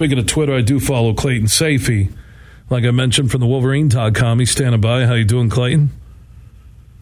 Speaking 0.00 0.18
of 0.18 0.24
Twitter, 0.24 0.54
I 0.54 0.62
do 0.62 0.80
follow 0.80 1.12
Clayton 1.12 1.48
Sayfie. 1.48 2.10
Like 2.70 2.84
I 2.84 2.90
mentioned 2.90 3.30
from 3.30 3.40
the 3.40 3.46
Wolverine.com, 3.46 4.38
he's 4.38 4.50
standing 4.50 4.80
by. 4.80 5.04
How 5.04 5.12
you 5.12 5.26
doing, 5.26 5.50
Clayton? 5.50 5.90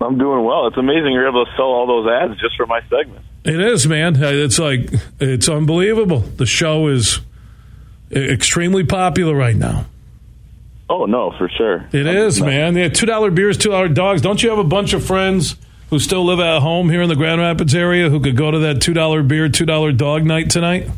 I'm 0.00 0.18
doing 0.18 0.42
well. 0.44 0.66
It's 0.66 0.76
amazing 0.76 1.12
you're 1.12 1.28
able 1.28 1.44
to 1.46 1.50
sell 1.56 1.66
all 1.66 1.86
those 1.86 2.08
ads 2.10 2.40
just 2.40 2.56
for 2.56 2.66
my 2.66 2.80
segment. 2.90 3.24
It 3.44 3.60
is, 3.60 3.86
man. 3.86 4.16
It's 4.20 4.58
like 4.58 4.90
it's 5.20 5.48
unbelievable. 5.48 6.18
The 6.18 6.44
show 6.44 6.88
is 6.88 7.20
extremely 8.10 8.82
popular 8.82 9.36
right 9.36 9.54
now. 9.54 9.86
Oh 10.90 11.06
no, 11.06 11.32
for 11.38 11.48
sure. 11.48 11.86
It 11.92 12.08
I'm 12.08 12.16
is, 12.16 12.40
man. 12.40 12.76
Yeah, 12.76 12.88
two 12.88 13.06
dollar 13.06 13.30
beers, 13.30 13.56
two 13.56 13.70
dollar 13.70 13.86
dogs. 13.86 14.22
Don't 14.22 14.42
you 14.42 14.50
have 14.50 14.58
a 14.58 14.64
bunch 14.64 14.92
of 14.92 15.06
friends 15.06 15.54
who 15.90 16.00
still 16.00 16.24
live 16.24 16.40
at 16.40 16.62
home 16.62 16.90
here 16.90 17.02
in 17.02 17.08
the 17.08 17.14
Grand 17.14 17.40
Rapids 17.40 17.76
area 17.76 18.10
who 18.10 18.18
could 18.18 18.36
go 18.36 18.50
to 18.50 18.58
that 18.58 18.82
two 18.82 18.92
dollar 18.92 19.22
beer, 19.22 19.48
two 19.48 19.66
dollar 19.66 19.92
dog 19.92 20.24
night 20.24 20.50
tonight? 20.50 20.90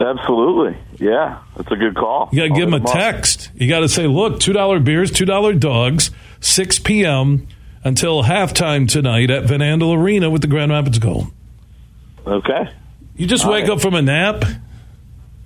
Absolutely. 0.00 0.78
Yeah, 0.98 1.42
that's 1.56 1.70
a 1.70 1.76
good 1.76 1.94
call. 1.94 2.30
You 2.32 2.40
got 2.40 2.54
to 2.54 2.60
give 2.60 2.70
them 2.70 2.82
a 2.82 2.86
text. 2.86 3.50
You 3.54 3.68
got 3.68 3.80
to 3.80 3.88
say, 3.88 4.06
look, 4.06 4.40
two 4.40 4.52
dollar 4.52 4.80
beers, 4.80 5.10
two 5.10 5.26
dollar 5.26 5.52
dogs, 5.52 6.10
six 6.40 6.78
p.m. 6.78 7.46
until 7.84 8.22
halftime 8.22 8.88
tonight 8.88 9.30
at 9.30 9.44
Van 9.44 9.60
Andel 9.60 9.96
Arena 9.96 10.30
with 10.30 10.40
the 10.40 10.48
Grand 10.48 10.72
Rapids 10.72 10.98
Gold. 10.98 11.26
Okay. 12.26 12.70
You 13.16 13.26
just 13.26 13.44
All 13.44 13.52
wake 13.52 13.64
right. 13.64 13.72
up 13.72 13.80
from 13.80 13.94
a 13.94 14.02
nap 14.02 14.44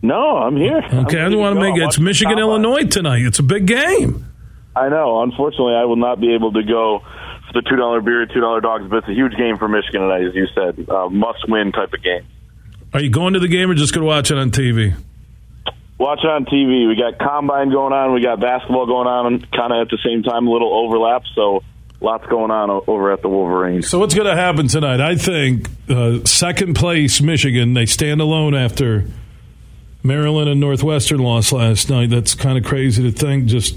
no, 0.04 0.36
I'm 0.36 0.54
here. 0.54 0.82
Okay, 0.82 1.18
I'm 1.18 1.32
I 1.32 1.36
want 1.36 1.56
to 1.56 1.60
make 1.60 1.76
it. 1.78 1.82
It's 1.82 1.98
Michigan, 1.98 2.38
Illinois 2.38 2.84
tonight. 2.84 3.22
It's 3.22 3.38
a 3.38 3.42
big 3.42 3.66
game. 3.66 4.26
I 4.76 4.90
know. 4.90 5.22
Unfortunately, 5.22 5.72
I 5.72 5.86
will 5.86 5.96
not 5.96 6.20
be 6.20 6.34
able 6.34 6.52
to 6.52 6.62
go 6.62 6.98
for 6.98 7.52
the 7.54 7.62
two 7.62 7.76
dollar 7.76 8.02
beer, 8.02 8.26
two 8.26 8.40
dollar 8.40 8.60
dogs, 8.60 8.84
but 8.90 8.98
it's 8.98 9.08
a 9.08 9.14
huge 9.14 9.34
game 9.38 9.56
for 9.56 9.66
Michigan 9.66 10.02
tonight, 10.02 10.26
as 10.26 10.34
you 10.34 10.46
said, 10.54 10.90
uh, 10.90 11.08
must 11.08 11.48
win 11.48 11.72
type 11.72 11.94
of 11.94 12.02
game. 12.02 12.26
Are 12.94 13.00
you 13.00 13.10
going 13.10 13.34
to 13.34 13.40
the 13.40 13.48
game 13.48 13.68
or 13.68 13.74
just 13.74 13.92
going 13.92 14.02
to 14.02 14.06
watch 14.06 14.30
it 14.30 14.38
on 14.38 14.52
TV? 14.52 14.94
Watch 15.98 16.20
it 16.22 16.30
on 16.30 16.44
TV. 16.44 16.88
We 16.88 16.94
got 16.94 17.18
combine 17.18 17.70
going 17.70 17.92
on. 17.92 18.14
We 18.14 18.22
got 18.22 18.38
basketball 18.40 18.86
going 18.86 19.08
on, 19.08 19.40
kind 19.52 19.72
of 19.72 19.82
at 19.82 19.90
the 19.90 19.98
same 20.04 20.22
time, 20.22 20.46
a 20.46 20.50
little 20.50 20.72
overlap. 20.72 21.22
So 21.34 21.64
lots 22.00 22.24
going 22.28 22.52
on 22.52 22.70
over 22.86 23.12
at 23.12 23.20
the 23.20 23.28
Wolverines. 23.28 23.88
So 23.88 23.98
what's 23.98 24.14
going 24.14 24.28
to 24.28 24.36
happen 24.36 24.68
tonight? 24.68 25.00
I 25.00 25.16
think 25.16 25.68
uh, 25.88 26.24
second 26.24 26.74
place 26.74 27.20
Michigan. 27.20 27.74
They 27.74 27.86
stand 27.86 28.20
alone 28.20 28.54
after 28.54 29.06
Maryland 30.04 30.48
and 30.48 30.60
Northwestern 30.60 31.18
lost 31.18 31.52
last 31.52 31.90
night. 31.90 32.10
That's 32.10 32.36
kind 32.36 32.56
of 32.56 32.64
crazy 32.64 33.02
to 33.02 33.10
think. 33.10 33.46
Just 33.46 33.76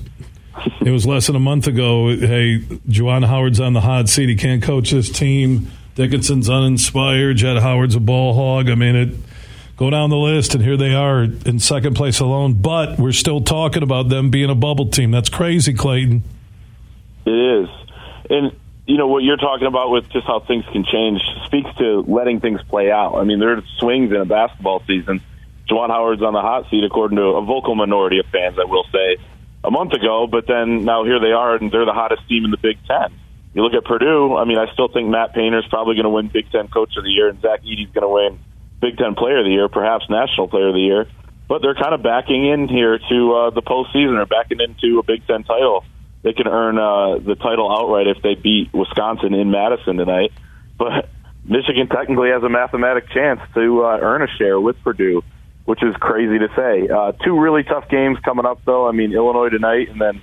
it 0.81 0.91
was 0.91 1.07
less 1.07 1.25
than 1.25 1.35
a 1.35 1.39
month 1.39 1.65
ago. 1.65 2.15
Hey, 2.15 2.59
Juwan 2.87 3.25
Howard's 3.25 3.59
on 3.59 3.73
the 3.73 3.81
hot 3.81 4.09
seat. 4.09 4.29
He 4.29 4.35
can't 4.35 4.61
coach 4.61 4.91
this 4.91 5.09
team. 5.09 5.71
Dickinson's 5.97 6.49
uninspired. 6.49 7.37
Jett 7.37 7.57
Howard's 7.57 7.95
a 7.95 7.99
ball 7.99 8.33
hog. 8.33 8.69
I 8.69 8.75
mean, 8.75 8.95
it 8.95 9.15
go 9.75 9.89
down 9.89 10.09
the 10.09 10.17
list, 10.17 10.53
and 10.53 10.63
here 10.63 10.77
they 10.77 10.93
are 10.93 11.23
in 11.23 11.59
second 11.59 11.95
place 11.95 12.19
alone. 12.19 12.53
But 12.53 12.97
we're 12.99 13.11
still 13.11 13.41
talking 13.41 13.83
about 13.83 14.07
them 14.07 14.29
being 14.29 14.49
a 14.49 14.55
bubble 14.55 14.89
team. 14.89 15.11
That's 15.11 15.29
crazy, 15.29 15.73
Clayton. 15.73 16.23
It 17.25 17.31
is, 17.31 17.69
and 18.29 18.55
you 18.85 18.97
know 18.97 19.07
what 19.07 19.23
you're 19.23 19.37
talking 19.37 19.67
about 19.67 19.89
with 19.89 20.07
just 20.09 20.25
how 20.27 20.39
things 20.39 20.63
can 20.71 20.85
change 20.85 21.19
speaks 21.45 21.69
to 21.79 22.05
letting 22.07 22.39
things 22.39 22.61
play 22.69 22.91
out. 22.91 23.15
I 23.15 23.25
mean, 23.25 23.39
there 23.39 23.57
are 23.57 23.63
swings 23.79 24.11
in 24.11 24.17
a 24.17 24.25
basketball 24.25 24.81
season 24.87 25.21
Juwan 25.69 25.89
Howard's 25.89 26.21
on 26.21 26.33
the 26.33 26.41
hot 26.41 26.69
seat, 26.69 26.83
according 26.83 27.17
to 27.17 27.23
a 27.23 27.41
vocal 27.43 27.75
minority 27.75 28.19
of 28.19 28.25
fans, 28.27 28.57
I 28.59 28.65
will 28.65 28.85
say, 28.91 29.17
a 29.63 29.71
month 29.71 29.93
ago. 29.93 30.27
But 30.27 30.47
then 30.47 30.85
now 30.85 31.03
here 31.03 31.19
they 31.19 31.31
are, 31.31 31.55
and 31.55 31.71
they're 31.71 31.85
the 31.85 31.93
hottest 31.93 32.27
team 32.29 32.45
in 32.45 32.51
the 32.51 32.57
Big 32.57 32.77
Ten. 32.87 33.13
You 33.57 33.63
look 33.63 33.73
at 33.73 33.85
Purdue. 33.85 34.37
I 34.37 34.45
mean, 34.45 34.59
I 34.59 34.71
still 34.71 34.87
think 34.87 35.09
Matt 35.09 35.33
Painter's 35.33 35.65
probably 35.67 35.95
going 35.95 36.03
to 36.03 36.11
win 36.11 36.29
Big 36.31 36.51
Ten 36.51 36.67
Coach 36.67 36.95
of 36.95 37.03
the 37.03 37.09
Year, 37.09 37.27
and 37.27 37.41
Zach 37.41 37.61
Edey's 37.63 37.89
going 37.89 38.05
to 38.05 38.13
win 38.13 38.39
Big 38.79 38.99
Ten 38.99 39.15
Player 39.15 39.39
of 39.39 39.45
the 39.45 39.49
Year, 39.49 39.67
perhaps 39.67 40.05
National 40.11 40.47
Player 40.47 40.67
of 40.67 40.75
the 40.75 40.79
Year. 40.79 41.07
But 41.49 41.63
they're 41.63 41.73
kind 41.73 41.95
of 41.95 42.03
backing 42.03 42.45
in 42.47 42.67
here 42.67 42.99
to 42.99 43.33
uh, 43.33 43.49
the 43.49 43.63
postseason. 43.63 44.13
They're 44.13 44.27
backing 44.27 44.59
into 44.61 44.99
a 44.99 45.03
Big 45.03 45.25
Ten 45.25 45.43
title. 45.43 45.83
They 46.21 46.33
can 46.33 46.47
earn 46.47 46.77
uh, 46.77 47.17
the 47.17 47.33
title 47.33 47.71
outright 47.71 48.05
if 48.05 48.21
they 48.21 48.35
beat 48.35 48.71
Wisconsin 48.75 49.33
in 49.33 49.49
Madison 49.49 49.97
tonight. 49.97 50.33
But 50.77 51.09
Michigan 51.43 51.87
technically 51.87 52.29
has 52.29 52.43
a 52.43 52.49
mathematic 52.49 53.09
chance 53.09 53.41
to 53.55 53.85
uh, 53.85 53.97
earn 53.99 54.21
a 54.21 54.27
share 54.37 54.59
with 54.61 54.79
Purdue 54.83 55.23
which 55.65 55.83
is 55.83 55.93
crazy 55.99 56.39
to 56.39 56.47
say. 56.55 56.87
Uh, 56.87 57.11
two 57.25 57.37
really 57.37 57.61
tough 57.61 57.89
games 57.89 58.17
coming 58.23 58.45
up, 58.45 58.61
though. 58.63 58.87
I 58.87 58.93
mean, 58.93 59.11
Illinois 59.11 59.49
tonight 59.49 59.89
and 59.89 59.99
then 59.99 60.21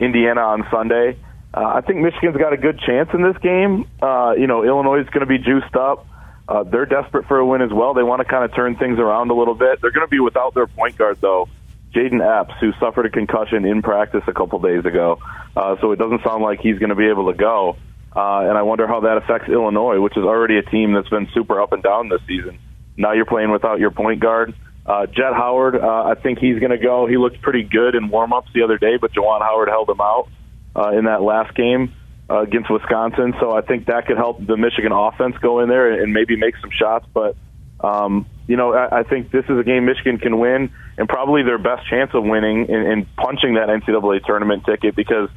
Indiana 0.00 0.40
on 0.40 0.66
Sunday. 0.70 1.18
Uh, 1.56 1.64
I 1.76 1.80
think 1.80 2.00
Michigan's 2.00 2.36
got 2.36 2.52
a 2.52 2.58
good 2.58 2.78
chance 2.80 3.08
in 3.14 3.22
this 3.22 3.36
game. 3.38 3.88
Uh, 4.02 4.34
you 4.36 4.46
know, 4.46 4.62
Illinois 4.62 5.00
is 5.00 5.08
going 5.08 5.20
to 5.20 5.26
be 5.26 5.38
juiced 5.38 5.74
up. 5.74 6.06
Uh, 6.46 6.64
they're 6.64 6.84
desperate 6.86 7.26
for 7.26 7.38
a 7.38 7.46
win 7.46 7.62
as 7.62 7.72
well. 7.72 7.94
They 7.94 8.02
want 8.02 8.20
to 8.20 8.26
kind 8.26 8.44
of 8.44 8.54
turn 8.54 8.76
things 8.76 8.98
around 8.98 9.30
a 9.30 9.34
little 9.34 9.54
bit. 9.54 9.80
They're 9.80 9.90
going 9.90 10.06
to 10.06 10.10
be 10.10 10.20
without 10.20 10.54
their 10.54 10.66
point 10.66 10.98
guard, 10.98 11.16
though, 11.20 11.48
Jayden 11.94 12.20
Epps, 12.20 12.52
who 12.60 12.72
suffered 12.78 13.06
a 13.06 13.10
concussion 13.10 13.64
in 13.64 13.80
practice 13.80 14.22
a 14.26 14.34
couple 14.34 14.58
days 14.58 14.84
ago. 14.84 15.18
Uh, 15.56 15.76
so 15.80 15.92
it 15.92 15.98
doesn't 15.98 16.22
sound 16.22 16.42
like 16.42 16.60
he's 16.60 16.78
going 16.78 16.90
to 16.90 16.94
be 16.94 17.08
able 17.08 17.32
to 17.32 17.38
go. 17.38 17.76
Uh, 18.14 18.40
and 18.48 18.58
I 18.58 18.62
wonder 18.62 18.86
how 18.86 19.00
that 19.00 19.16
affects 19.16 19.48
Illinois, 19.48 19.98
which 19.98 20.16
is 20.16 20.24
already 20.24 20.58
a 20.58 20.62
team 20.62 20.92
that's 20.92 21.08
been 21.08 21.28
super 21.32 21.60
up 21.60 21.72
and 21.72 21.82
down 21.82 22.10
this 22.10 22.20
season. 22.28 22.58
Now 22.98 23.12
you're 23.12 23.26
playing 23.26 23.50
without 23.50 23.80
your 23.80 23.90
point 23.90 24.20
guard. 24.20 24.54
Uh, 24.84 25.06
Jett 25.06 25.32
Howard, 25.32 25.74
uh, 25.74 26.04
I 26.04 26.14
think 26.14 26.38
he's 26.38 26.58
going 26.60 26.70
to 26.70 26.78
go. 26.78 27.06
He 27.06 27.16
looked 27.16 27.40
pretty 27.40 27.64
good 27.64 27.94
in 27.94 28.08
warm-ups 28.08 28.50
the 28.54 28.62
other 28.62 28.78
day, 28.78 28.98
but 29.00 29.12
Juwan 29.12 29.40
Howard 29.40 29.68
held 29.68 29.88
him 29.88 30.00
out 30.00 30.28
uh, 30.76 30.90
in 30.90 31.06
that 31.06 31.22
last 31.22 31.54
game 31.56 31.94
uh, 32.28 32.42
against 32.42 32.70
Wisconsin. 32.70 33.34
So 33.40 33.52
I 33.52 33.62
think 33.62 33.86
that 33.86 34.06
could 34.06 34.16
help 34.16 34.44
the 34.44 34.56
Michigan 34.56 34.92
offense 34.92 35.36
go 35.40 35.60
in 35.60 35.68
there 35.68 36.02
and 36.02 36.12
maybe 36.12 36.36
make 36.36 36.56
some 36.60 36.70
shots. 36.70 37.06
But 37.12 37.36
um, 37.80 38.26
you 38.46 38.56
know, 38.56 38.74
I, 38.74 39.00
I 39.00 39.02
think 39.02 39.30
this 39.30 39.44
is 39.48 39.58
a 39.58 39.64
game 39.64 39.86
Michigan 39.86 40.18
can 40.18 40.38
win, 40.38 40.70
and 40.98 41.08
probably 41.08 41.42
their 41.42 41.58
best 41.58 41.88
chance 41.88 42.10
of 42.14 42.24
winning 42.24 42.70
and, 42.70 42.86
and 42.86 43.16
punching 43.16 43.54
that 43.54 43.68
NCAA 43.68 44.24
tournament 44.24 44.64
ticket 44.64 44.94
because 44.94 45.28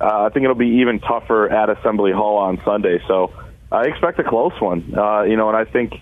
uh, 0.00 0.22
I 0.22 0.28
think 0.30 0.44
it'll 0.44 0.56
be 0.56 0.80
even 0.80 1.00
tougher 1.00 1.50
at 1.50 1.70
Assembly 1.70 2.12
Hall 2.12 2.36
on 2.38 2.60
Sunday. 2.64 3.00
So 3.08 3.32
I 3.70 3.84
expect 3.84 4.18
a 4.18 4.24
close 4.24 4.58
one. 4.60 4.94
Uh, 4.96 5.22
you 5.22 5.36
know, 5.36 5.48
and 5.48 5.56
I 5.56 5.64
think 5.70 5.92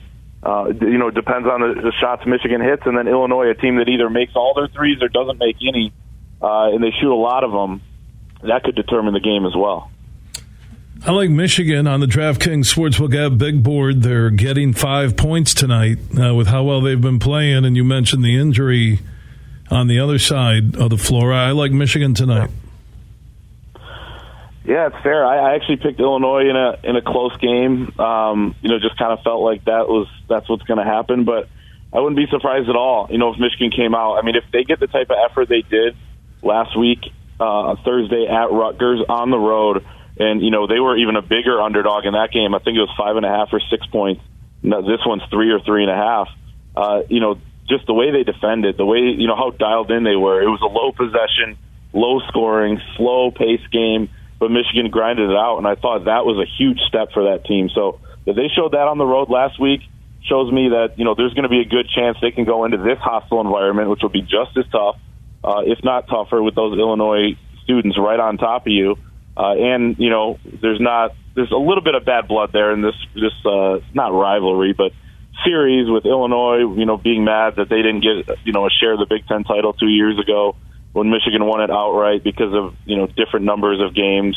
uh, 0.42 0.68
you 0.80 0.98
know, 0.98 1.10
depends 1.10 1.48
on 1.48 1.60
the, 1.60 1.80
the 1.80 1.92
shots 2.00 2.22
Michigan 2.26 2.60
hits, 2.60 2.82
and 2.86 2.96
then 2.96 3.08
Illinois, 3.08 3.50
a 3.50 3.54
team 3.54 3.76
that 3.76 3.88
either 3.88 4.08
makes 4.08 4.32
all 4.36 4.54
their 4.54 4.68
threes 4.68 5.02
or 5.02 5.08
doesn't 5.08 5.38
make 5.38 5.56
any, 5.66 5.92
uh, 6.40 6.70
and 6.70 6.84
they 6.84 6.92
shoot 7.00 7.12
a 7.12 7.16
lot 7.18 7.42
of 7.42 7.50
them. 7.50 7.82
That 8.42 8.64
could 8.64 8.74
determine 8.74 9.14
the 9.14 9.20
game 9.20 9.46
as 9.46 9.54
well. 9.54 9.90
I 11.04 11.12
like 11.12 11.30
Michigan 11.30 11.86
on 11.86 12.00
the 12.00 12.06
DraftKings 12.06 12.72
Sportsbook 12.72 13.14
app 13.14 13.38
big 13.38 13.62
board. 13.62 14.02
They're 14.02 14.30
getting 14.30 14.72
five 14.72 15.16
points 15.16 15.54
tonight 15.54 15.98
uh, 16.18 16.34
with 16.34 16.48
how 16.48 16.64
well 16.64 16.80
they've 16.80 17.00
been 17.00 17.18
playing, 17.18 17.64
and 17.64 17.76
you 17.76 17.84
mentioned 17.84 18.24
the 18.24 18.36
injury 18.36 19.00
on 19.70 19.88
the 19.88 20.00
other 20.00 20.18
side 20.18 20.76
of 20.76 20.90
the 20.90 20.96
floor. 20.96 21.32
I 21.32 21.50
like 21.52 21.72
Michigan 21.72 22.14
tonight. 22.14 22.50
Yeah. 24.64 24.88
It's 24.88 25.02
fair. 25.02 25.24
I, 25.24 25.52
I 25.52 25.54
actually 25.54 25.76
picked 25.76 26.00
Illinois 26.00 26.48
in 26.48 26.56
a 26.56 26.78
in 26.82 26.96
a 26.96 27.02
close 27.02 27.36
game. 27.36 27.92
Um, 28.00 28.56
you 28.60 28.68
know, 28.68 28.78
just 28.80 28.98
kind 28.98 29.12
of 29.12 29.22
felt 29.22 29.42
like 29.42 29.64
that 29.66 29.88
was 29.88 30.08
that's 30.28 30.48
what's 30.48 30.64
going 30.64 30.78
to 30.78 30.84
happen. 30.84 31.24
But 31.24 31.48
I 31.92 32.00
wouldn't 32.00 32.16
be 32.16 32.26
surprised 32.30 32.68
at 32.68 32.74
all. 32.74 33.06
You 33.10 33.18
know, 33.18 33.32
if 33.32 33.38
Michigan 33.38 33.70
came 33.70 33.94
out. 33.94 34.16
I 34.16 34.22
mean, 34.22 34.34
if 34.34 34.44
they 34.52 34.64
get 34.64 34.80
the 34.80 34.88
type 34.88 35.10
of 35.10 35.16
effort 35.30 35.48
they 35.48 35.62
did 35.62 35.96
last 36.42 36.76
week, 36.76 37.12
uh, 37.40 37.76
Thursday 37.84 38.26
at 38.26 38.50
Rutgers 38.50 39.00
on 39.08 39.30
the 39.30 39.38
road, 39.38 39.84
and 40.18 40.42
you 40.42 40.50
know 40.50 40.66
they 40.66 40.80
were 40.80 40.96
even 40.96 41.16
a 41.16 41.22
bigger 41.22 41.60
underdog 41.60 42.04
in 42.04 42.12
that 42.12 42.30
game. 42.32 42.54
I 42.54 42.58
think 42.58 42.76
it 42.76 42.80
was 42.80 42.94
five 42.96 43.16
and 43.16 43.26
a 43.26 43.28
half 43.28 43.48
or 43.52 43.60
six 43.70 43.86
points. 43.86 44.22
No, 44.62 44.82
this 44.82 45.00
one's 45.06 45.22
three 45.30 45.50
or 45.50 45.60
three 45.60 45.82
and 45.82 45.90
a 45.90 45.96
half. 45.96 46.28
Uh, 46.74 47.00
you 47.08 47.20
know, 47.20 47.38
just 47.68 47.86
the 47.86 47.94
way 47.94 48.10
they 48.10 48.22
defended, 48.22 48.76
the 48.76 48.86
way 48.86 48.98
you 48.98 49.26
know 49.26 49.36
how 49.36 49.50
dialed 49.50 49.90
in 49.90 50.04
they 50.04 50.16
were. 50.16 50.42
It 50.42 50.48
was 50.48 50.60
a 50.62 50.72
low 50.72 50.92
possession, 50.92 51.58
low 51.92 52.20
scoring, 52.28 52.80
slow 52.96 53.30
pace 53.30 53.66
game 53.70 54.08
but 54.38 54.50
Michigan 54.50 54.90
grinded 54.90 55.30
it 55.30 55.36
out, 55.36 55.58
and 55.58 55.66
I 55.66 55.74
thought 55.76 56.04
that 56.04 56.26
was 56.26 56.36
a 56.36 56.48
huge 56.58 56.78
step 56.88 57.12
for 57.12 57.32
that 57.32 57.44
team. 57.46 57.70
So 57.74 58.00
if 58.26 58.36
they 58.36 58.48
showed 58.54 58.72
that 58.72 58.86
on 58.88 58.98
the 58.98 59.06
road 59.06 59.30
last 59.30 59.60
week, 59.60 59.80
shows 60.28 60.52
me 60.52 60.70
that 60.70 60.98
you 60.98 61.04
know 61.04 61.14
there's 61.14 61.32
going 61.32 61.44
to 61.44 61.48
be 61.48 61.60
a 61.60 61.64
good 61.64 61.88
chance 61.88 62.18
they 62.20 62.32
can 62.32 62.44
go 62.44 62.64
into 62.64 62.76
this 62.76 62.98
hostile 63.00 63.40
environment, 63.40 63.88
which 63.88 64.02
will 64.02 64.12
be 64.12 64.22
just 64.22 64.56
as 64.56 64.64
tough, 64.70 64.96
uh, 65.46 65.62
if 65.64 65.78
not 65.84 66.08
tougher, 66.08 66.42
with 66.42 66.56
those 66.56 66.76
Illinois 66.76 67.38
students 67.62 67.96
right 67.98 68.18
on 68.18 68.36
top 68.36 68.66
of 68.66 68.72
you. 68.72 68.96
Uh, 69.36 69.54
and 69.54 69.96
you 69.98 70.10
know, 70.10 70.38
there's 70.44 70.80
not 70.80 71.14
there's 71.34 71.52
a 71.52 71.56
little 71.56 71.82
bit 71.82 71.94
of 71.94 72.04
bad 72.04 72.26
blood 72.26 72.50
there 72.52 72.72
in 72.72 72.82
this 72.82 72.96
this 73.14 73.34
uh, 73.44 73.78
not 73.94 74.12
rivalry, 74.12 74.72
but 74.72 74.92
series 75.44 75.88
with 75.88 76.04
Illinois. 76.04 76.74
You 76.74 76.86
know, 76.86 76.96
being 76.96 77.24
mad 77.24 77.56
that 77.56 77.68
they 77.68 77.76
didn't 77.76 78.00
get 78.00 78.38
you 78.44 78.52
know 78.52 78.66
a 78.66 78.70
share 78.70 78.94
of 78.94 78.98
the 78.98 79.06
Big 79.06 79.26
Ten 79.26 79.44
title 79.44 79.72
two 79.72 79.88
years 79.88 80.18
ago 80.18 80.56
when 80.92 81.10
Michigan 81.10 81.44
won 81.44 81.60
it 81.60 81.70
outright 81.70 82.24
because 82.24 82.54
of 82.54 82.74
you 82.86 82.96
know 82.96 83.06
different 83.06 83.44
numbers 83.44 83.80
of 83.80 83.94
games 83.94 84.36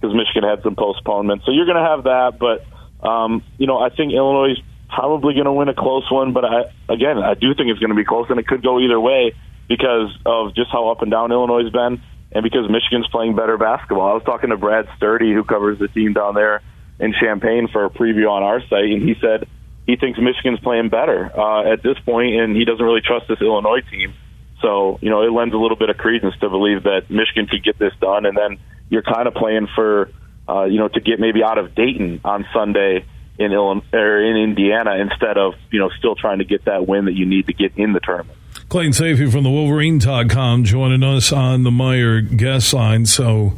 because 0.00 0.14
Michigan 0.14 0.48
had 0.48 0.62
some 0.62 0.76
postponements. 0.76 1.46
So 1.46 1.52
you're 1.52 1.66
going 1.66 1.82
to 1.82 1.88
have 1.88 2.04
that, 2.04 2.38
but 2.38 2.66
um, 3.06 3.42
you 3.56 3.66
know 3.66 3.78
I 3.78 3.88
think 3.88 4.12
Illinois 4.12 4.52
is 4.52 4.58
probably 4.90 5.32
going 5.32 5.46
to 5.46 5.52
win 5.52 5.68
a 5.70 5.74
close 5.74 6.08
one. 6.12 6.34
But 6.34 6.44
I 6.44 6.64
again 6.90 7.16
I 7.18 7.32
do 7.32 7.54
think 7.54 7.70
it's 7.70 7.80
going 7.80 7.90
to 7.90 7.96
be 7.96 8.04
close, 8.04 8.28
and 8.28 8.38
it 8.38 8.46
could 8.46 8.62
go 8.62 8.78
either 8.78 9.00
way 9.00 9.32
because 9.68 10.16
of 10.26 10.54
just 10.54 10.70
how 10.70 10.88
up 10.90 11.02
and 11.02 11.10
down 11.10 11.32
Illinois 11.32 11.64
has 11.64 11.72
been, 11.72 12.02
and 12.32 12.42
because 12.42 12.68
Michigan's 12.68 13.06
playing 13.08 13.36
better 13.36 13.56
basketball. 13.56 14.10
I 14.10 14.14
was 14.14 14.24
talking 14.24 14.50
to 14.50 14.56
Brad 14.56 14.88
Sturdy, 14.96 15.32
who 15.32 15.44
covers 15.44 15.78
the 15.78 15.88
team 15.88 16.12
down 16.12 16.34
there 16.34 16.62
in 16.98 17.12
Champaign, 17.12 17.68
for 17.72 17.84
a 17.84 17.90
preview 17.90 18.30
on 18.30 18.42
our 18.42 18.60
site, 18.68 18.92
and 18.92 19.02
he 19.02 19.14
said 19.20 19.48
he 19.86 19.96
thinks 19.96 20.18
Michigan's 20.18 20.60
playing 20.60 20.88
better 20.88 21.30
uh, 21.38 21.72
at 21.72 21.82
this 21.82 21.98
point, 22.04 22.34
and 22.34 22.56
he 22.56 22.64
doesn't 22.64 22.84
really 22.84 23.02
trust 23.02 23.28
this 23.28 23.40
Illinois 23.40 23.82
team. 23.90 24.14
So, 24.62 24.98
you 25.02 25.10
know, 25.10 25.22
it 25.22 25.30
lends 25.30 25.54
a 25.54 25.58
little 25.58 25.76
bit 25.76 25.90
of 25.90 25.98
credence 25.98 26.34
to 26.40 26.48
believe 26.48 26.84
that 26.84 27.10
Michigan 27.10 27.46
could 27.46 27.62
get 27.62 27.78
this 27.78 27.92
done. 28.00 28.24
And 28.24 28.34
then 28.34 28.58
you're 28.88 29.02
kind 29.02 29.28
of 29.28 29.34
playing 29.34 29.68
for, 29.74 30.10
uh, 30.48 30.64
you 30.64 30.78
know, 30.78 30.88
to 30.88 31.00
get 31.00 31.20
maybe 31.20 31.42
out 31.42 31.58
of 31.58 31.74
Dayton 31.74 32.20
on 32.24 32.46
Sunday 32.54 33.04
in 33.38 33.52
Illinois, 33.52 33.84
or 33.92 34.24
in 34.24 34.36
Indiana 34.36 34.96
instead 34.96 35.36
of, 35.36 35.54
you 35.70 35.80
know, 35.80 35.90
still 35.98 36.14
trying 36.14 36.38
to 36.38 36.44
get 36.44 36.64
that 36.64 36.88
win 36.88 37.06
that 37.06 37.12
you 37.12 37.26
need 37.26 37.46
to 37.48 37.52
get 37.52 37.76
in 37.76 37.92
the 37.92 38.00
tournament. 38.00 38.38
Clayton 38.68 38.92
Sayfie 38.92 39.30
from 39.30 39.44
the 39.44 39.50
Wolverine.com 39.50 40.64
joining 40.64 41.02
us 41.02 41.32
on 41.32 41.62
the 41.62 41.70
Meijer 41.70 42.36
guest 42.36 42.72
line. 42.72 43.06
So, 43.06 43.52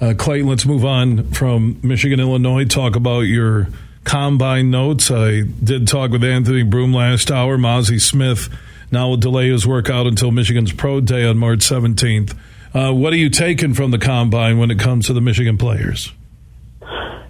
uh, 0.00 0.14
Clayton, 0.16 0.48
let's 0.48 0.66
move 0.66 0.84
on 0.84 1.30
from 1.32 1.78
Michigan, 1.82 2.18
Illinois. 2.18 2.64
Talk 2.64 2.96
about 2.96 3.20
your 3.20 3.68
combine 4.04 4.70
notes. 4.70 5.10
I 5.10 5.42
did 5.42 5.86
talk 5.86 6.10
with 6.10 6.24
Anthony 6.24 6.62
Broome 6.62 6.92
last 6.92 7.30
hour. 7.30 7.56
Mazi 7.56 8.00
Smith 8.00 8.48
now 8.90 9.08
will 9.08 9.16
delay 9.16 9.50
his 9.50 9.66
workout 9.66 10.06
until 10.06 10.30
Michigan's 10.32 10.72
Pro 10.72 11.00
Day 11.00 11.24
on 11.24 11.38
March 11.38 11.60
17th. 11.60 12.36
Uh, 12.74 12.92
what 12.92 13.12
are 13.12 13.16
you 13.16 13.30
taking 13.30 13.74
from 13.74 13.90
the 13.90 13.98
combine 13.98 14.58
when 14.58 14.70
it 14.70 14.78
comes 14.78 15.06
to 15.06 15.12
the 15.12 15.20
Michigan 15.20 15.58
players? 15.58 16.12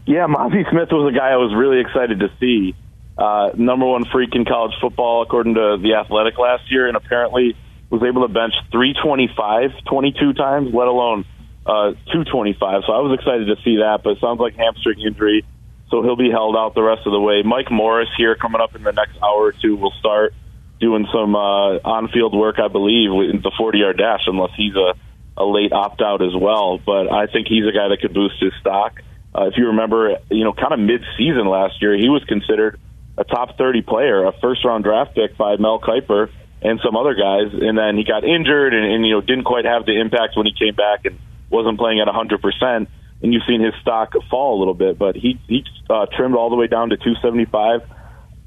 Yeah, 0.07 0.27
Mazi 0.27 0.69
Smith 0.71 0.89
was 0.91 1.13
a 1.13 1.17
guy 1.17 1.31
I 1.31 1.37
was 1.37 1.55
really 1.55 1.81
excited 1.81 2.21
to 2.21 2.31
see. 2.41 2.75
Uh, 3.19 3.51
number 3.57 3.85
one 3.85 4.05
freak 4.13 4.31
in 4.35 4.45
college 4.45 4.75
football, 4.81 5.23
according 5.23 5.55
to 5.55 5.77
the 5.83 5.95
Athletic 5.95 6.39
last 6.39 6.71
year, 6.71 6.87
and 6.87 6.97
apparently 6.97 7.57
was 7.91 8.03
able 8.07 8.23
to 8.23 8.33
bench 8.33 8.55
325 8.71 9.85
22 9.87 10.33
times, 10.35 10.73
let 10.73 10.87
alone 10.87 11.25
uh, 11.67 11.99
225. 12.15 12.83
So 12.87 12.93
I 12.93 13.01
was 13.01 13.19
excited 13.19 13.47
to 13.47 13.57
see 13.65 13.79
that, 13.83 14.03
but 14.05 14.11
it 14.11 14.21
sounds 14.21 14.39
like 14.39 14.55
hamstring 14.55 15.01
injury, 15.01 15.45
so 15.91 16.03
he'll 16.03 16.17
be 16.17 16.31
held 16.31 16.55
out 16.55 16.75
the 16.77 16.83
rest 16.83 17.07
of 17.07 17.13
the 17.13 17.21
way. 17.21 17.43
Mike 17.43 17.73
Morris 17.73 18.09
here 18.17 18.37
coming 18.37 18.61
up 18.61 18.77
in 18.77 18.85
the 18.85 18.93
next 18.93 19.19
hour 19.19 19.51
or 19.51 19.53
two 19.53 19.75
will 19.75 19.95
start 19.99 20.33
doing 20.79 21.09
some 21.13 21.35
uh, 21.35 21.83
on-field 21.83 22.39
work, 22.39 22.61
I 22.63 22.69
believe, 22.69 23.11
with 23.11 23.43
the 23.43 23.51
40-yard 23.59 23.99
dash, 23.99 24.23
unless 24.29 24.53
he's 24.57 24.77
a, 24.77 24.95
a 25.37 25.45
late 25.45 25.73
opt-out 25.73 26.23
as 26.23 26.37
well. 26.39 26.79
But 26.79 27.11
I 27.11 27.27
think 27.27 27.49
he's 27.49 27.67
a 27.67 27.73
guy 27.73 27.89
that 27.89 27.99
could 28.01 28.15
boost 28.15 28.39
his 28.39 28.53
stock. 28.61 29.03
Uh, 29.35 29.49
if 29.49 29.55
you 29.57 29.75
remember, 29.75 30.19
you 30.31 30.45
know, 30.45 30.53
kind 30.53 30.73
of 30.73 30.79
mid-season 30.79 31.49
last 31.49 31.83
year, 31.83 31.99
he 31.99 32.09
was 32.09 32.23
considered 32.25 32.79
a 33.19 33.25
top 33.25 33.59
30 33.59 33.83
player, 33.83 34.25
a 34.25 34.33
first-round 34.41 34.85
draft 34.85 35.15
pick 35.15 35.37
by 35.37 35.57
Mel 35.57 35.81
Kiper 35.81 36.31
and 36.63 36.81
some 36.85 36.97
other 36.97 37.15
guys, 37.15 37.53
and 37.53 37.77
then 37.77 37.97
he 37.97 38.05
got 38.05 38.25
injured 38.25 38.73
and, 38.75 38.85
and 38.85 39.07
you 39.07 39.13
know 39.13 39.21
didn't 39.21 39.45
quite 39.45 39.65
have 39.65 39.85
the 39.85 40.01
impact 40.01 40.37
when 40.37 40.47
he 40.47 40.55
came 40.55 40.75
back 40.75 41.05
and 41.05 41.19
wasn't 41.51 41.79
playing 41.79 42.01
at 42.01 42.07
100 42.07 42.41
percent. 42.41 42.89
And 43.21 43.35
you've 43.35 43.43
seen 43.49 43.61
his 43.61 43.75
stock 43.83 44.13
fall 44.31 44.57
a 44.57 44.59
little 44.59 44.75
bit, 44.75 44.97
but 44.97 45.17
he 45.17 45.39
he 45.49 45.65
uh, 45.91 46.07
trimmed 46.17 46.37
all 46.37 46.51
the 46.51 46.57
way 46.57 46.69
down 46.69 46.91
to 46.91 46.97
275 46.97 47.83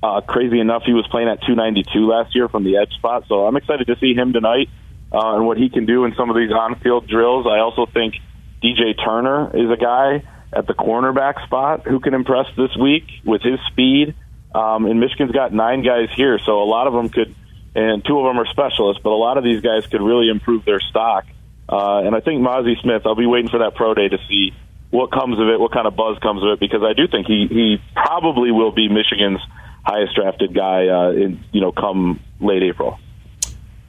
uh, 0.03 0.21
crazy 0.21 0.59
enough, 0.59 0.83
he 0.85 0.93
was 0.93 1.07
playing 1.07 1.29
at 1.29 1.41
292 1.41 2.07
last 2.07 2.35
year 2.35 2.49
from 2.49 2.63
the 2.63 2.77
edge 2.77 2.91
spot. 2.93 3.25
So 3.27 3.45
I'm 3.45 3.55
excited 3.55 3.87
to 3.87 3.95
see 3.99 4.13
him 4.13 4.33
tonight 4.33 4.69
uh, 5.11 5.35
and 5.35 5.45
what 5.45 5.57
he 5.57 5.69
can 5.69 5.85
do 5.85 6.05
in 6.05 6.15
some 6.15 6.29
of 6.29 6.35
these 6.35 6.51
on-field 6.51 7.07
drills. 7.07 7.45
I 7.45 7.59
also 7.59 7.85
think 7.85 8.15
DJ 8.63 8.95
Turner 9.03 9.55
is 9.55 9.69
a 9.69 9.77
guy 9.77 10.23
at 10.53 10.67
the 10.67 10.73
cornerback 10.73 11.45
spot 11.45 11.85
who 11.85 11.99
can 11.99 12.13
impress 12.13 12.47
this 12.57 12.75
week 12.75 13.03
with 13.25 13.41
his 13.41 13.59
speed. 13.71 14.15
Um, 14.53 14.85
and 14.85 14.99
Michigan's 14.99 15.31
got 15.31 15.53
nine 15.53 15.83
guys 15.83 16.09
here, 16.15 16.39
so 16.45 16.61
a 16.61 16.65
lot 16.65 16.87
of 16.87 16.93
them 16.93 17.09
could, 17.09 17.33
and 17.73 18.03
two 18.03 18.19
of 18.19 18.25
them 18.25 18.39
are 18.39 18.45
specialists, 18.47 19.01
but 19.03 19.11
a 19.11 19.15
lot 19.15 19.37
of 19.37 19.43
these 19.43 19.61
guys 19.61 19.87
could 19.87 20.01
really 20.01 20.29
improve 20.29 20.65
their 20.65 20.79
stock. 20.79 21.25
Uh, 21.69 21.99
and 21.99 22.15
I 22.15 22.19
think 22.19 22.41
Mazi 22.41 22.79
Smith, 22.81 23.03
I'll 23.05 23.15
be 23.15 23.25
waiting 23.25 23.49
for 23.49 23.59
that 23.59 23.75
pro 23.75 23.93
day 23.93 24.09
to 24.09 24.17
see 24.27 24.53
what 24.89 25.11
comes 25.11 25.39
of 25.39 25.47
it, 25.47 25.59
what 25.59 25.71
kind 25.71 25.87
of 25.87 25.95
buzz 25.95 26.19
comes 26.19 26.43
of 26.43 26.49
it, 26.49 26.59
because 26.59 26.83
I 26.83 26.93
do 26.93 27.07
think 27.07 27.27
he 27.27 27.47
he 27.49 27.77
probably 27.95 28.51
will 28.51 28.73
be 28.73 28.89
Michigan's 28.89 29.39
highest 29.83 30.15
drafted 30.15 30.53
guy 30.53 30.87
uh, 30.87 31.11
in 31.11 31.43
you 31.53 31.61
know 31.61 31.71
come 31.71 32.19
late 32.41 32.63
April. 32.63 32.99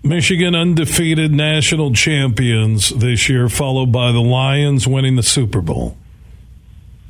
Michigan 0.05 0.55
undefeated 0.55 1.33
national 1.33 1.93
champions 1.93 2.91
this 2.91 3.29
year, 3.29 3.49
followed 3.49 3.93
by 3.93 4.11
the 4.11 4.21
Lions 4.21 4.87
winning 4.87 5.17
the 5.17 5.23
Super 5.23 5.61
Bowl. 5.61 5.97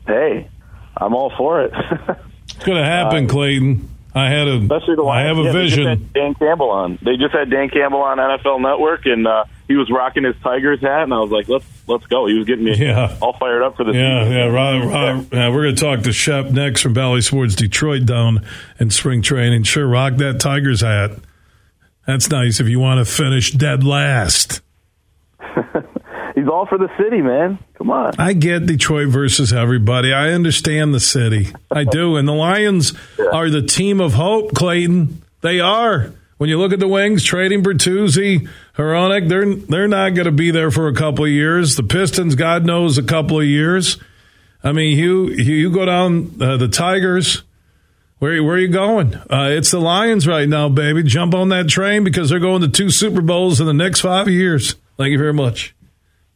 Hey, 0.07 0.49
I'm 0.97 1.15
all 1.15 1.33
for 1.37 1.63
it. 1.63 1.73
it's 2.63 2.67
going 2.69 2.79
to 2.79 2.89
happen, 2.89 3.25
uh, 3.25 3.29
Clayton. 3.29 3.89
I 4.15 4.29
had 4.29 4.47
a, 4.47 4.59
especially 4.59 4.95
the 4.95 5.03
Lions. 5.03 5.25
I 5.25 5.29
have 5.29 5.39
a 5.39 5.43
yeah, 5.43 5.53
vision. 5.53 6.11
Dan 6.15 6.35
Campbell 6.35 6.71
on. 6.71 6.99
They 7.03 7.17
just 7.17 7.35
had 7.35 7.51
Dan 7.51 7.71
Campbell 7.71 8.03
on 8.03 8.19
NFL 8.19 8.61
Network, 8.61 9.05
and 9.07 9.27
uh, 9.27 9.47
he 9.67 9.75
was 9.75 9.91
rocking 9.91 10.23
his 10.23 10.37
Tigers 10.45 10.81
hat, 10.81 11.03
and 11.03 11.15
I 11.15 11.19
was 11.19 11.31
like, 11.31 11.49
"Let's 11.49 11.65
let's 11.89 12.07
go." 12.07 12.27
He 12.27 12.35
was 12.35 12.47
getting 12.47 12.65
me 12.65 12.77
yeah. 12.77 13.17
all 13.21 13.33
fired 13.37 13.63
up 13.63 13.77
for 13.77 13.85
the 13.85 13.93
yeah 13.93 14.23
season. 14.23 14.37
yeah. 14.37 14.45
Rob, 14.45 14.85
Rob, 14.85 15.33
yeah. 15.33 15.49
We're 15.49 15.63
going 15.63 15.75
to 15.75 15.81
talk 15.81 16.03
to 16.03 16.13
Shep 16.13 16.51
next 16.51 16.83
from 16.83 16.93
Bally 16.93 17.21
Sports 17.23 17.57
Detroit 17.57 18.07
down 18.07 18.47
in 18.79 18.91
spring 18.91 19.23
training. 19.23 19.65
Sure, 19.65 19.89
rock 19.89 20.17
that 20.19 20.39
Tigers 20.39 20.83
hat. 20.83 21.13
That's 22.07 22.31
nice 22.31 22.61
if 22.61 22.69
you 22.69 22.79
want 22.79 23.05
to 23.05 23.11
finish 23.11 23.51
dead 23.51 23.83
last. 23.83 24.61
He's 26.43 26.51
all 26.51 26.67
for 26.67 26.77
the 26.77 26.91
city, 26.99 27.23
man. 27.23 27.61
Come 27.79 27.91
on. 27.93 28.15
I 28.19 28.33
get 28.33 28.67
Detroit 28.67 29.11
versus 29.11 29.53
everybody. 29.53 30.13
I 30.13 30.31
understand 30.31 30.93
the 30.93 30.99
city. 30.99 31.53
I 31.71 31.85
do. 31.85 32.17
And 32.17 32.27
the 32.27 32.33
Lions 32.33 32.95
yeah. 33.17 33.27
are 33.27 33.49
the 33.49 33.63
team 33.63 34.01
of 34.01 34.15
hope, 34.15 34.53
Clayton. 34.53 35.23
They 35.41 35.61
are. 35.61 36.13
When 36.39 36.51
you 36.51 36.59
look 36.59 36.73
at 36.73 36.81
the 36.81 36.89
wings, 36.89 37.23
trading 37.23 37.63
Bertuzzi, 37.63 38.49
Hronek, 38.77 39.29
they're 39.29 39.55
they're 39.55 39.87
not 39.87 40.15
going 40.15 40.25
to 40.25 40.33
be 40.33 40.51
there 40.51 40.73
for 40.73 40.89
a 40.89 40.95
couple 40.95 41.25
of 41.25 41.31
years. 41.31 41.77
The 41.77 41.85
Pistons, 41.85 42.35
God 42.35 42.67
knows, 42.67 42.99
a 42.99 43.05
couple 43.05 43.39
of 43.39 43.47
years. 43.47 43.99
I 44.65 44.73
mean, 44.73 44.99
you 44.99 45.29
you 45.29 45.71
go 45.71 45.85
down 45.85 46.43
uh, 46.43 46.57
the 46.57 46.67
Tigers. 46.67 47.45
Where 48.19 48.43
where 48.43 48.57
are 48.57 48.59
you 48.59 48.67
going? 48.67 49.15
Uh, 49.15 49.51
it's 49.51 49.71
the 49.71 49.81
Lions 49.81 50.27
right 50.27 50.49
now, 50.49 50.69
baby. 50.69 51.05
Jump 51.05 51.37
on 51.37 51.51
that 51.51 51.69
train 51.69 52.03
because 52.03 52.31
they're 52.31 52.41
going 52.41 52.63
to 52.63 52.69
two 52.69 52.91
Super 52.91 53.21
Bowls 53.21 53.61
in 53.61 53.67
the 53.69 53.73
next 53.73 54.01
five 54.01 54.27
years. 54.27 54.75
Thank 54.97 55.13
you 55.13 55.19
very 55.19 55.33
much. 55.33 55.77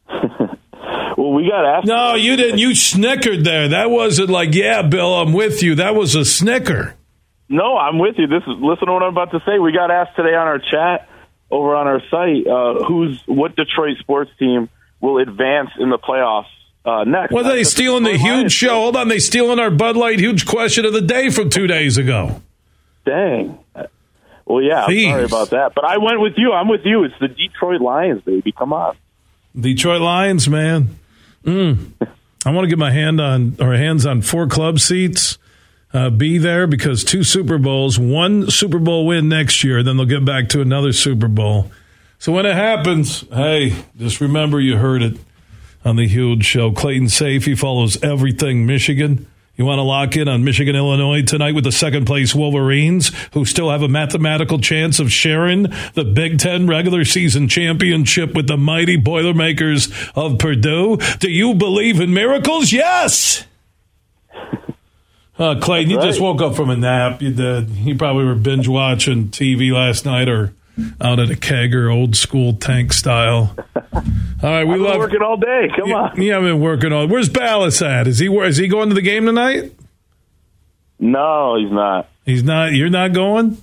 well, 1.18 1.32
we 1.32 1.48
got 1.48 1.64
asked. 1.64 1.86
No, 1.86 2.14
you 2.14 2.36
didn't. 2.36 2.58
You 2.58 2.74
snickered 2.74 3.44
there. 3.44 3.68
That 3.68 3.90
wasn't 3.90 4.30
like, 4.30 4.54
yeah, 4.54 4.82
Bill, 4.82 5.14
I'm 5.14 5.32
with 5.32 5.62
you. 5.62 5.74
That 5.74 5.94
was 5.94 6.14
a 6.14 6.24
snicker. 6.24 6.94
No, 7.48 7.76
I'm 7.76 7.98
with 7.98 8.16
you. 8.18 8.26
This 8.26 8.42
is 8.42 8.54
listen 8.60 8.86
to 8.86 8.92
what 8.92 9.02
I'm 9.02 9.12
about 9.12 9.30
to 9.30 9.40
say. 9.46 9.58
We 9.58 9.72
got 9.72 9.90
asked 9.90 10.16
today 10.16 10.34
on 10.34 10.46
our 10.46 10.58
chat 10.58 11.08
over 11.50 11.76
on 11.76 11.86
our 11.86 12.00
site 12.10 12.46
uh, 12.46 12.84
who's 12.84 13.20
what 13.26 13.54
Detroit 13.54 13.98
sports 13.98 14.30
team 14.38 14.68
will 15.00 15.18
advance 15.18 15.70
in 15.78 15.90
the 15.90 15.98
playoffs 15.98 16.46
uh, 16.84 17.04
next. 17.04 17.32
What 17.32 17.44
well, 17.44 17.54
they 17.54 17.64
stealing 17.64 18.02
the 18.02 18.16
huge 18.16 18.52
show. 18.52 18.74
Hold 18.74 18.96
on, 18.96 19.08
they 19.08 19.20
stealing 19.20 19.60
our 19.60 19.70
Bud 19.70 19.96
Light 19.96 20.18
huge 20.18 20.46
question 20.46 20.84
of 20.84 20.92
the 20.92 21.00
day 21.00 21.30
from 21.30 21.50
two 21.50 21.66
days 21.66 21.98
ago. 21.98 22.42
Dang. 23.04 23.58
Well, 24.44 24.62
yeah, 24.62 24.84
I'm 24.84 25.00
sorry 25.00 25.24
about 25.24 25.50
that, 25.50 25.72
but 25.74 25.84
I 25.84 25.98
went 25.98 26.20
with 26.20 26.34
you. 26.36 26.52
I'm 26.52 26.68
with 26.68 26.82
you. 26.84 27.04
It's 27.04 27.14
the 27.20 27.28
Detroit 27.28 27.80
Lions, 27.80 28.22
baby. 28.22 28.52
Come 28.52 28.72
on, 28.72 28.96
Detroit 29.58 30.00
Lions, 30.00 30.48
man. 30.48 30.96
Mm. 31.44 31.92
I 32.44 32.50
want 32.50 32.64
to 32.64 32.68
get 32.68 32.78
my 32.78 32.90
hand 32.90 33.20
on 33.20 33.56
or 33.60 33.74
hands 33.74 34.06
on 34.06 34.22
four 34.22 34.46
club 34.46 34.80
seats 34.80 35.38
uh, 35.92 36.10
be 36.10 36.38
there 36.38 36.66
because 36.66 37.04
two 37.04 37.24
Super 37.24 37.58
Bowls, 37.58 37.98
one 37.98 38.50
Super 38.50 38.78
Bowl 38.78 39.06
win 39.06 39.28
next 39.28 39.64
year, 39.64 39.82
then 39.82 39.96
they'll 39.96 40.06
get 40.06 40.24
back 40.24 40.48
to 40.50 40.60
another 40.60 40.92
Super 40.92 41.28
Bowl. 41.28 41.70
So 42.18 42.32
when 42.32 42.46
it 42.46 42.54
happens, 42.54 43.20
hey, 43.30 43.74
just 43.96 44.20
remember 44.20 44.60
you 44.60 44.76
heard 44.76 45.02
it 45.02 45.16
on 45.84 45.96
the 45.96 46.06
huge 46.06 46.44
show. 46.44 46.72
Clayton 46.72 47.06
Sayfie 47.06 47.58
follows 47.58 48.02
everything 48.02 48.66
Michigan. 48.66 49.26
You 49.56 49.64
want 49.64 49.78
to 49.78 49.82
lock 49.82 50.16
in 50.16 50.28
on 50.28 50.44
Michigan, 50.44 50.76
Illinois 50.76 51.22
tonight 51.22 51.54
with 51.54 51.64
the 51.64 51.72
second 51.72 52.04
place 52.04 52.34
Wolverines, 52.34 53.10
who 53.32 53.46
still 53.46 53.70
have 53.70 53.80
a 53.80 53.88
mathematical 53.88 54.58
chance 54.58 55.00
of 55.00 55.10
sharing 55.10 55.62
the 55.94 56.04
Big 56.04 56.38
Ten 56.38 56.66
regular 56.66 57.06
season 57.06 57.48
championship 57.48 58.34
with 58.34 58.48
the 58.48 58.58
mighty 58.58 58.96
Boilermakers 58.96 59.90
of 60.14 60.38
Purdue. 60.38 60.98
Do 61.20 61.30
you 61.30 61.54
believe 61.54 62.00
in 62.00 62.12
miracles? 62.12 62.72
Yes. 62.72 63.44
Uh, 65.38 65.60
Clayton, 65.60 65.90
you 65.90 65.98
right. 65.98 66.06
just 66.06 66.18
woke 66.18 66.40
up 66.40 66.56
from 66.56 66.70
a 66.70 66.76
nap. 66.76 67.20
You 67.20 67.30
did. 67.30 67.68
You 67.68 67.94
probably 67.94 68.24
were 68.24 68.34
binge 68.34 68.68
watching 68.68 69.28
TV 69.28 69.70
last 69.70 70.06
night 70.06 70.30
or 70.30 70.54
out 71.00 71.18
at 71.18 71.30
a 71.30 71.34
kegger, 71.34 71.92
old 71.92 72.16
school 72.16 72.54
tank 72.54 72.92
style. 72.92 73.56
All 73.74 74.02
right, 74.42 74.64
we 74.64 74.74
I've 74.74 74.80
love 74.80 74.98
working 74.98 75.22
all 75.22 75.36
day. 75.36 75.68
Come 75.76 75.92
on. 75.92 76.20
You 76.20 76.32
haven't 76.32 76.48
been 76.48 76.60
working 76.60 76.92
all. 76.92 77.06
Where's 77.06 77.28
Ballas 77.28 77.84
at? 77.86 78.06
Is 78.06 78.18
he? 78.18 78.28
Is 78.28 78.56
he 78.56 78.68
going 78.68 78.88
to 78.90 78.94
the 78.94 79.02
game 79.02 79.26
tonight? 79.26 79.72
No, 80.98 81.56
he's 81.56 81.70
not. 81.70 82.08
He's 82.24 82.42
not. 82.42 82.72
You're 82.72 82.90
not 82.90 83.12
going. 83.12 83.58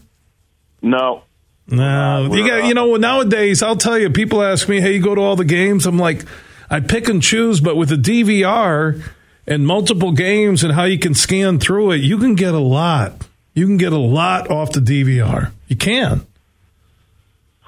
No. 0.82 1.24
No, 1.68 2.30
you 2.34 2.46
got. 2.48 2.66
You 2.66 2.74
know, 2.74 2.96
nowadays, 2.98 3.64
I'll 3.64 3.78
tell 3.78 3.98
you. 3.98 4.10
People 4.10 4.44
ask 4.44 4.68
me, 4.68 4.82
"Hey, 4.82 4.96
you 4.96 5.02
go 5.02 5.16
to 5.16 5.22
all 5.22 5.36
the 5.36 5.46
games?" 5.46 5.86
I'm 5.86 5.98
like, 5.98 6.26
I 6.70 6.82
pick 6.82 7.08
and 7.08 7.22
choose, 7.22 7.62
but 7.62 7.78
with 7.78 7.90
the 7.90 7.96
DVR 7.96 9.02
and 9.48 9.66
multiple 9.66 10.12
games 10.12 10.64
and 10.64 10.74
how 10.74 10.84
you 10.84 11.00
can 11.00 11.14
scan 11.14 11.60
through 11.60 11.92
it, 11.92 12.02
you 12.02 12.18
can 12.18 12.36
get 12.36 12.54
a 12.54 12.60
lot. 12.60 13.28
You 13.54 13.66
can 13.66 13.78
get 13.78 13.94
a 13.94 13.98
lot 13.98 14.50
off 14.50 14.74
the 14.74 14.82
DVR. 14.82 15.52
You 15.68 15.76
can. 15.78 16.26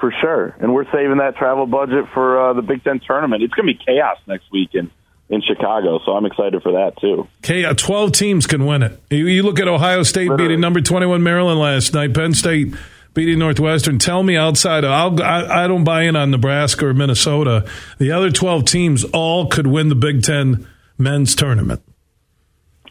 For 0.06 0.14
sure. 0.22 0.56
And 0.60 0.72
we're 0.72 0.86
saving 0.92 1.18
that 1.18 1.36
travel 1.36 1.66
budget 1.66 2.06
for 2.14 2.40
uh, 2.40 2.54
the 2.54 2.62
Big 2.62 2.84
Ten 2.84 3.00
tournament. 3.00 3.42
It's 3.42 3.56
going 3.56 3.68
to 3.68 3.74
be 3.74 3.84
chaos 3.84 4.20
next 4.28 4.52
week 4.52 4.70
in, 4.76 4.92
in 5.30 5.42
Chicago, 5.42 6.00
so 6.06 6.12
I'm 6.12 6.28
excited 6.28 6.62
for 6.62 6.74
that 6.74 7.02
too. 7.02 7.28
Okay, 7.44 7.64
12 7.74 8.12
teams 8.12 8.46
can 8.46 8.68
win 8.68 8.84
it. 8.84 9.02
You, 9.10 9.26
you 9.26 9.42
look 9.42 9.60
at 9.60 9.68
Ohio 9.68 10.04
State 10.04 10.30
Literally. 10.30 10.50
beating 10.50 10.62
number 10.62 10.80
21 10.80 11.24
Maryland 11.24 11.60
last 11.60 11.96
night. 11.96 12.14
Penn 12.14 12.36
State 12.36 12.76
beating 13.16 13.40
Northwestern. 13.40 13.98
Tell 13.98 14.22
me 14.22 14.38
outside. 14.38 14.86
I'll, 14.86 15.20
I, 15.24 15.64
I 15.64 15.68
don't 15.68 15.86
buy 15.86 16.04
in 16.04 16.16
on 16.16 16.30
Nebraska 16.30 16.86
or 16.86 16.94
Minnesota. 16.94 17.68
The 17.98 18.12
other 18.12 18.30
12 18.30 18.64
teams 18.66 19.06
all 19.06 19.48
could 19.48 19.66
win 19.66 19.90
the 19.90 19.96
Big 19.96 20.22
Ten 20.22 20.68
men's 21.00 21.34
tournament. 21.34 21.82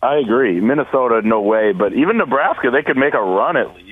I 0.02 0.16
agree. 0.16 0.60
Minnesota, 0.60 1.20
no 1.22 1.42
way. 1.42 1.70
But 1.70 1.92
even 1.92 2.18
Nebraska, 2.18 2.72
they 2.72 2.82
could 2.82 2.96
make 2.96 3.14
a 3.14 3.22
run 3.22 3.56
at 3.56 3.72
least. 3.76 3.83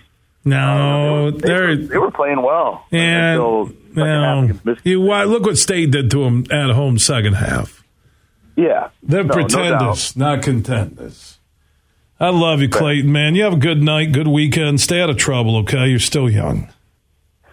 No, 0.45 1.31
they, 1.31 1.53
were, 1.53 1.77
they, 1.77 1.99
were, 1.99 2.11
playing 2.11 2.43
well. 2.43 2.85
And 2.91 3.39
no, 3.95 4.51
you 4.83 5.01
look 5.01 5.45
what 5.45 5.57
State 5.57 5.93
did 5.93 6.11
to 6.11 6.25
them 6.25 6.45
at 6.51 6.71
home 6.71 6.99
second 6.99 7.35
half. 7.35 7.85
Yeah, 8.57 8.91
they're 9.03 9.25
no, 9.25 9.33
pretenders, 9.33 10.17
no 10.17 10.35
not 10.35 10.43
contenders. 10.43 11.39
I 12.19 12.31
love 12.31 12.61
you, 12.61 12.69
Clayton. 12.69 13.11
Man, 13.11 13.35
you 13.35 13.43
have 13.43 13.55
a 13.55 13.59
good 13.59 13.83
night, 13.83 14.13
good 14.13 14.29
weekend. 14.29 14.81
Stay 14.81 15.01
out 15.01 15.11
of 15.11 15.17
trouble, 15.17 15.57
okay? 15.59 15.89
You're 15.89 15.99
still 15.99 16.31
young. 16.31 16.73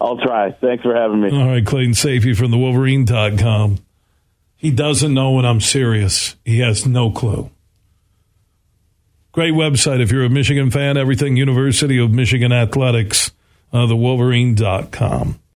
I'll 0.00 0.16
try. 0.18 0.52
Thanks 0.52 0.82
for 0.82 0.94
having 0.94 1.20
me. 1.20 1.30
All 1.30 1.48
right, 1.48 1.64
Clayton 1.64 1.92
Sayfie 1.92 2.36
from 2.36 2.50
the 2.50 2.56
Wolverine.com. 2.56 3.78
He 4.56 4.70
doesn't 4.70 5.12
know 5.12 5.32
when 5.32 5.44
I'm 5.44 5.60
serious. 5.60 6.36
He 6.44 6.60
has 6.60 6.86
no 6.86 7.10
clue. 7.10 7.50
Great 9.32 9.54
website 9.54 10.00
if 10.00 10.10
you're 10.10 10.24
a 10.24 10.30
Michigan 10.30 10.70
fan. 10.70 10.96
Everything 10.96 11.36
University 11.36 11.98
of 11.98 12.10
Michigan 12.10 12.52
Athletics, 12.52 13.30
uh, 13.72 13.86
the 13.86 13.96
Wolverine.com. 13.96 15.39